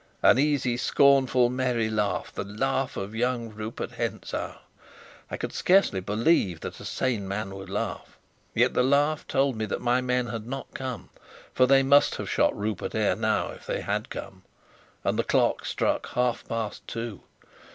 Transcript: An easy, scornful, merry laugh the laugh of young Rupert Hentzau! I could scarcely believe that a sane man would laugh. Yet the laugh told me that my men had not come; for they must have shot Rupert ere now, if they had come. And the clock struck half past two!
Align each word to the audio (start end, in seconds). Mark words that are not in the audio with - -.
An 0.23 0.39
easy, 0.39 0.77
scornful, 0.77 1.47
merry 1.51 1.87
laugh 1.87 2.33
the 2.33 2.43
laugh 2.43 2.97
of 2.97 3.13
young 3.13 3.51
Rupert 3.51 3.91
Hentzau! 3.91 4.55
I 5.29 5.37
could 5.37 5.53
scarcely 5.53 5.99
believe 5.99 6.61
that 6.61 6.79
a 6.79 6.85
sane 6.85 7.27
man 7.27 7.53
would 7.53 7.69
laugh. 7.69 8.17
Yet 8.55 8.73
the 8.73 8.81
laugh 8.81 9.27
told 9.27 9.55
me 9.57 9.65
that 9.65 9.79
my 9.79 10.01
men 10.01 10.25
had 10.25 10.47
not 10.47 10.73
come; 10.73 11.11
for 11.53 11.67
they 11.67 11.83
must 11.83 12.15
have 12.15 12.31
shot 12.31 12.57
Rupert 12.57 12.95
ere 12.95 13.15
now, 13.15 13.51
if 13.51 13.67
they 13.67 13.81
had 13.81 14.09
come. 14.09 14.41
And 15.03 15.19
the 15.19 15.23
clock 15.23 15.65
struck 15.67 16.07
half 16.09 16.47
past 16.47 16.87
two! 16.87 17.21